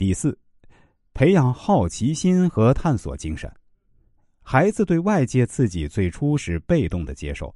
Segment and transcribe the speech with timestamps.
[0.00, 0.38] 第四，
[1.12, 3.52] 培养好奇心和探索精神。
[4.40, 7.54] 孩子对外界刺激最初是被动的接受，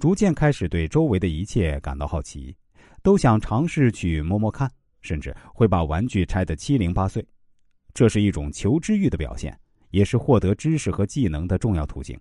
[0.00, 2.52] 逐渐开始对周围的一切感到好奇，
[3.00, 4.68] 都想尝试去摸摸看，
[5.02, 7.24] 甚至会把玩具拆得七零八碎。
[7.92, 9.56] 这是一种求知欲的表现，
[9.90, 12.18] 也是获得知识和技能的重要途径。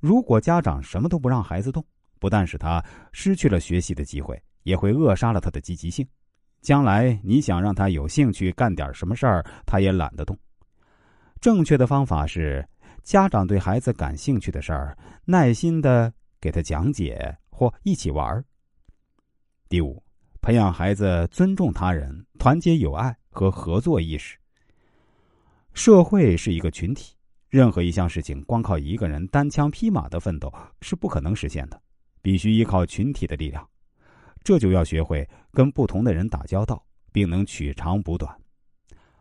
[0.00, 1.84] 如果家长什么都不让孩子动，
[2.18, 2.82] 不但使他
[3.12, 6.08] 失去了学习的机会，也会扼杀了他的积极性。
[6.60, 10.36] 将来你想让他有兴趣干点什么事儿，他也懒得动。
[11.40, 12.66] 正确的方法是，
[13.02, 18.44] 家长对孩子感兴趣的事儿，耐心的给他讲解或一起玩儿。
[19.68, 20.02] 第五，
[20.40, 24.36] 培养孩子尊重他人、团结友爱和合作意识。
[25.74, 27.14] 社会是一个群体。
[27.48, 30.52] 任何一项事情，光靠一个人单枪匹马的奋斗
[30.82, 31.80] 是不可能实现的，
[32.20, 33.66] 必须依靠群体的力量。
[34.48, 38.34] 这就要学会跟不同的人打交道，并能取长补短。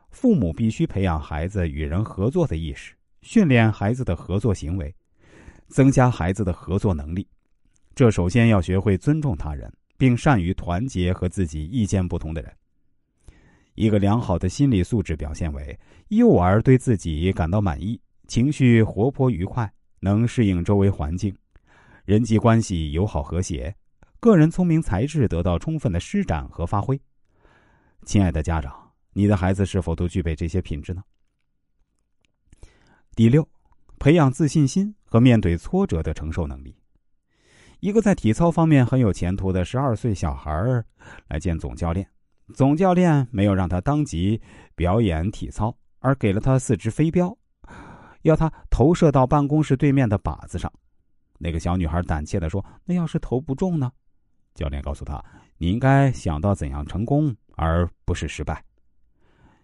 [0.10, 4.96] 父母必须培养孩子与人合作的意识，训练孩子的合作行为，
[5.68, 7.28] 增加孩子的合作能力。
[7.94, 12.50] 这首先要学会尊重他人，并善于团结和自己意见不同的人。
[13.76, 18.00] 一个良好的心理素质表现为：幼儿对自己感到满意。
[18.30, 21.36] 情绪活泼愉快，能适应周围环境，
[22.06, 23.76] 人际关系友好和谐，
[24.20, 27.00] 个人聪明才智得到充分的施展和发挥。
[28.04, 31.04] 亲爱的家长，你的孩子是否都具备这些品质呢？
[33.16, 33.48] 第六，
[34.00, 36.76] 培养自信心和面对挫折的承受能力。
[37.80, 40.52] 一个在体操方面很有前途的十二岁小孩
[41.28, 42.10] 来见总教练，
[42.54, 44.42] 总教练没有让他当即
[44.76, 47.38] 表演体操，而给了他四只飞镖。
[48.24, 50.72] 要他投射到办公室对面的靶子上，
[51.38, 53.92] 那个小女孩胆怯的说：“那要是投不中呢？”
[54.58, 55.24] 教练告诉她
[55.58, 58.62] ：“你应该想到怎样成功，而不是失败。”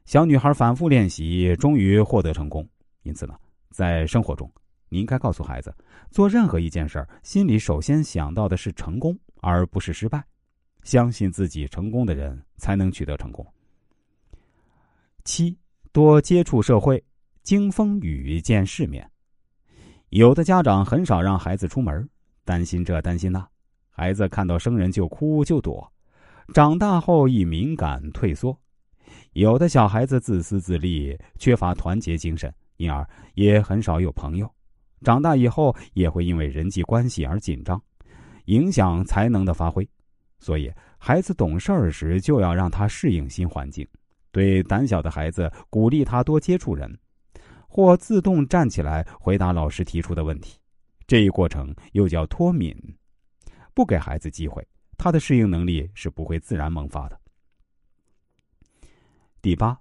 [0.06, 2.66] 小女孩反复练习，终于获得成功。
[3.02, 3.36] 因此呢，
[3.72, 4.50] 在生活中，
[4.88, 5.76] 你应该告诉孩子，
[6.12, 10.24] 做任何一件事儿，心里首先想到的是成功，而不是失败。
[10.84, 13.46] 相信自己，成功的人才能取得成功。
[15.26, 15.58] 七，
[15.92, 17.04] 多接触社会。
[17.44, 19.06] 经风雨见世面，
[20.12, 22.10] 有的家长很少让孩子出门，
[22.46, 23.46] 担心这担心那，
[23.96, 25.88] 孩子看到生人就哭就躲，
[26.52, 28.52] 长大后易敏感退缩；
[29.34, 34.52] 有的小孩子自私自利，缺乏团结精神，因而也很少有朋友，
[35.04, 37.80] 长大以后也会因为人际关系而紧张，
[38.46, 39.88] 影响才能的发挥。
[40.40, 43.88] 所以，孩子懂事儿时就要让他适应新环境，
[44.32, 46.92] 对胆小的孩子鼓励他多接触人。
[47.68, 50.60] 或自动站起来回答老师提出的问题，
[51.08, 52.76] 这一过程又叫脱敏。
[53.74, 54.66] 不给孩子机会，
[54.98, 57.20] 他的适应能力是不会自然萌发的。
[59.42, 59.78] 第八，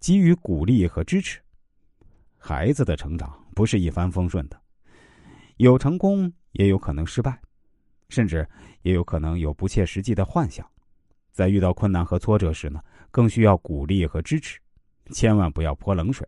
[0.00, 1.40] 给予鼓励和支持。
[2.36, 4.60] 孩子的成长不是一帆风顺的，
[5.56, 7.40] 有成功也有可能失败，
[8.08, 8.48] 甚至
[8.82, 10.64] 也有可能有不切实际的幻想。
[11.32, 12.80] 在遇到困难和挫折时呢，
[13.10, 14.60] 更需要鼓励和支持，
[15.10, 16.26] 千万不要泼冷水。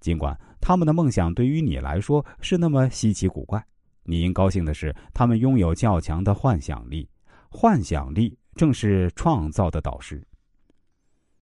[0.00, 3.64] 尽管他们的梦想对于你来说是那么稀奇古怪，
[4.04, 7.08] 你应高兴的是，他们拥有较强的幻想力。
[7.48, 10.26] 幻想力正是创造的导师。